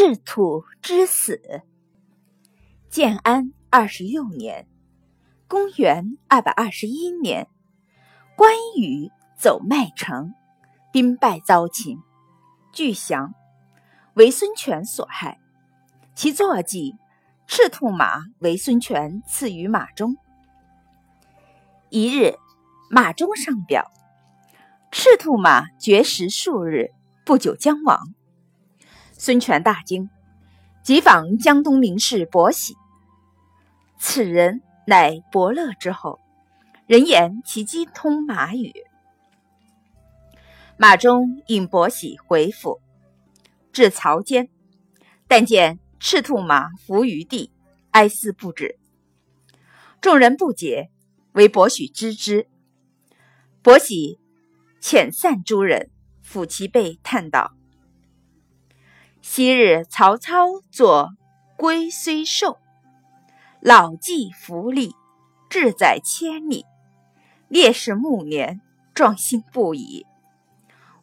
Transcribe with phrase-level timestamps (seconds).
[0.00, 1.42] 赤兔之死。
[2.88, 4.68] 建安二十六年，
[5.48, 7.48] 公元二百二十一年，
[8.36, 10.34] 关羽走麦城，
[10.92, 11.98] 兵败遭擒，
[12.72, 13.34] 俱降，
[14.14, 15.40] 为孙权所害。
[16.14, 16.94] 其坐骑
[17.48, 20.16] 赤兔马为孙权赐予马忠。
[21.88, 22.36] 一日，
[22.88, 23.90] 马忠上表，
[24.92, 26.92] 赤兔马绝食数日，
[27.24, 28.14] 不久将亡。
[29.20, 30.08] 孙权大惊，
[30.84, 32.76] 即访江东名士伯喜。
[33.98, 36.20] 此人乃伯乐之后，
[36.86, 38.72] 人言其机通马语。
[40.76, 42.80] 马忠引伯喜回府，
[43.72, 44.48] 至曹间，
[45.26, 47.50] 但见赤兔马伏于地，
[47.90, 48.78] 哀思不止。
[50.00, 50.90] 众人不解，
[51.32, 52.46] 唯伯许知之。
[53.62, 54.20] 伯喜
[54.80, 55.90] 遣散诸人，
[56.24, 57.57] 抚其背，叹道。
[59.30, 61.10] 昔日曹操作
[61.58, 62.56] 龟虽寿，
[63.60, 64.94] 老骥伏枥，
[65.50, 66.64] 志在千里。
[67.46, 68.62] 烈士暮年，
[68.94, 70.06] 壮心不已。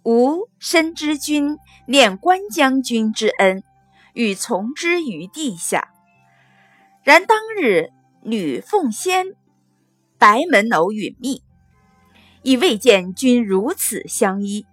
[0.04, 3.64] 吾深知君念关将军之恩，
[4.14, 5.90] 欲从之于地下。
[7.04, 7.92] 然当日
[8.24, 9.28] 女奉先
[10.18, 11.44] 白门楼允密，
[12.42, 14.66] 亦未见君如此相依，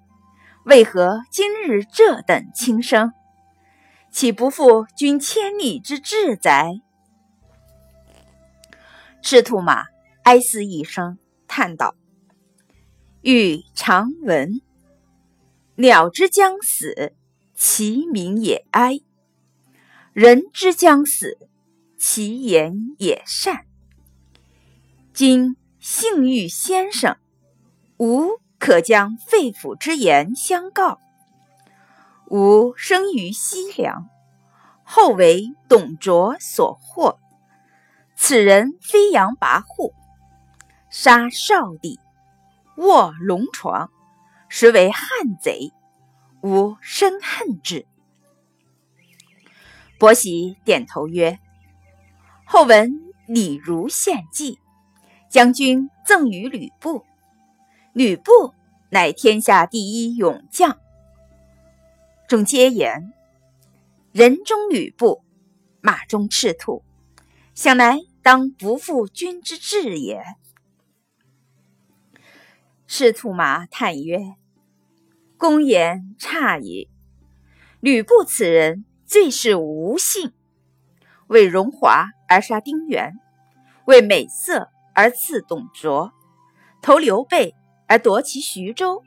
[0.64, 3.12] 为何今日这等轻生？
[4.12, 6.82] 岂不负君千里之志哉？
[9.22, 9.86] 赤兔马
[10.22, 11.16] 哀思一声，
[11.48, 11.94] 叹道
[13.22, 14.60] ：“欲常闻，
[15.76, 17.14] 鸟之将死，
[17.54, 19.02] 其鸣也哀；
[20.12, 21.38] 人之将死，
[21.96, 23.64] 其言也善。
[25.14, 27.16] 今幸遇先生，
[27.96, 31.00] 吾可将肺腑之言相告。”
[32.32, 34.08] 吾生于西凉，
[34.84, 37.18] 后为董卓所获。
[38.16, 39.92] 此人飞扬跋扈，
[40.88, 42.00] 杀少帝，
[42.78, 43.90] 卧龙床，
[44.48, 45.74] 实为汉贼。
[46.42, 47.86] 吾深恨之。
[49.98, 51.38] 伯喜点头曰
[52.48, 52.90] ：“后闻
[53.26, 54.58] 李儒献计，
[55.28, 57.04] 将军赠与吕布。
[57.92, 58.54] 吕布
[58.88, 60.78] 乃天下第一勇将。”
[62.32, 63.12] 众皆言
[64.10, 65.22] ：“人中吕布，
[65.82, 66.82] 马中赤兔，
[67.54, 70.24] 想来当不负君之志也。”
[72.88, 74.36] 赤兔马叹曰
[75.36, 76.88] ：“公言差矣。
[77.80, 80.32] 吕布此人，最是无信。
[81.26, 83.12] 为荣华而杀丁原，
[83.84, 86.10] 为美色而刺董卓，
[86.80, 87.54] 投刘备
[87.86, 89.02] 而夺其徐州，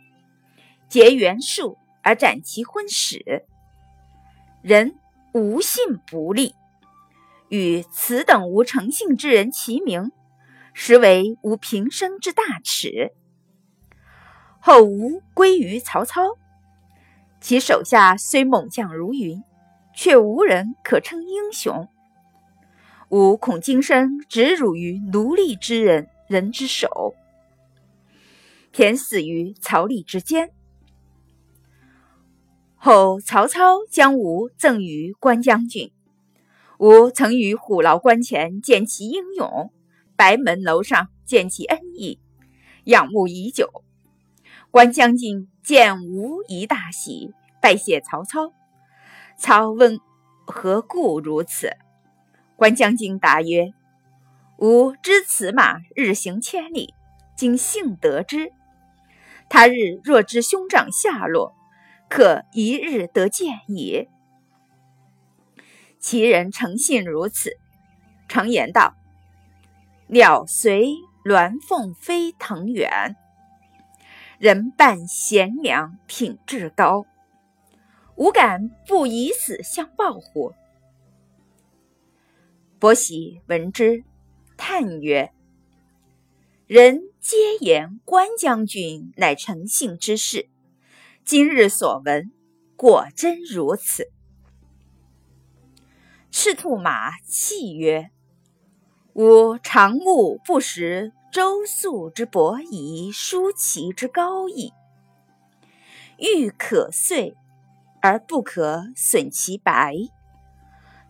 [0.88, 3.48] 结袁术。”而斩其婚史，
[4.62, 4.96] 人
[5.34, 6.54] 无信不立，
[7.50, 10.12] 与此等无诚信之人齐名，
[10.76, 13.12] 实为吾平生之大耻。
[14.60, 16.38] 后吾归于曹操，
[17.42, 19.44] 其手下虽猛将如云，
[19.96, 21.90] 却无人可称英雄。
[23.10, 27.16] 吾恐今生只辱于奴隶之人人之手，
[28.72, 30.52] 偏死于曹吏之间。
[32.86, 35.92] 后曹操将吾赠与关将军，
[36.78, 39.74] 吾曾于虎牢关前见其英勇，
[40.16, 42.20] 白门楼上见其恩义，
[42.84, 43.84] 仰慕已久。
[44.70, 48.54] 关将军见吾一大喜，拜谢曹操。
[49.36, 50.00] 操问
[50.46, 51.72] 何故如此？
[52.56, 53.74] 关将军答曰
[54.62, 56.94] ：“吾知此马日行千里，
[57.36, 58.52] 今幸得之。
[59.50, 61.54] 他日若知兄长下落。”
[62.16, 64.08] 可一日得见也。
[66.00, 67.58] 其人诚信如此，
[68.30, 68.96] 常言道
[70.08, 70.94] ：“鸟随
[71.26, 73.18] 鸾凤飞腾远，
[74.40, 77.06] 人伴贤良品质高。
[78.16, 80.54] 吾敢不以死相报乎？”
[82.80, 84.06] 伯喜闻之，
[84.56, 85.34] 叹曰
[86.66, 90.48] ：“人皆言关将军乃诚信之士。”
[91.26, 92.32] 今日所闻，
[92.76, 94.12] 果真如此。
[96.30, 98.12] 赤兔马泣曰
[99.14, 104.72] ：“吾常慕不识周粟之伯夷，叔齐之高义。
[106.20, 107.36] 玉可碎
[108.04, 109.96] 而不可损其白，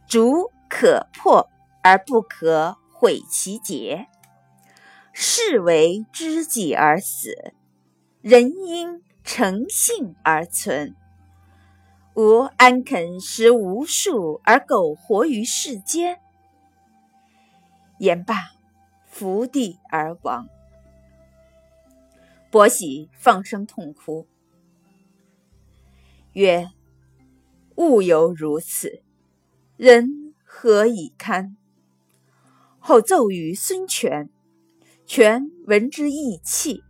[0.07, 1.49] 竹可破
[1.83, 4.07] 而不可毁其节。
[5.11, 7.53] 是为知己而死，
[8.21, 10.95] 人因。”诚信而存，
[12.13, 16.19] 吾安肯食无数而苟活于世间？”
[17.97, 18.35] 言罢，
[19.07, 20.47] 伏地而亡。
[22.51, 24.27] 伯喜放声痛哭，
[26.33, 26.69] 曰
[27.75, 29.01] ：“物犹如此，
[29.75, 31.57] 人何以堪？”
[32.79, 34.29] 后奏于孙权，
[35.07, 36.84] 权闻之义气。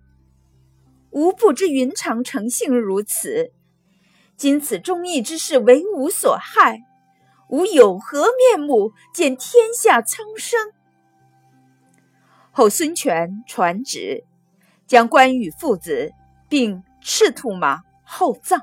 [1.15, 3.53] 吾不知云长诚信如此，
[4.35, 6.81] 今此忠义之事为吾所害，
[7.47, 10.59] 吾有何面目见天下苍生？
[12.51, 14.25] 后孙权传旨，
[14.87, 16.11] 将关羽父子
[16.49, 18.61] 并赤兔马厚葬。